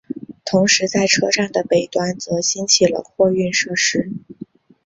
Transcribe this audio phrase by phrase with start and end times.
[0.45, 4.11] 同时在车站的北端则兴起了货运设施。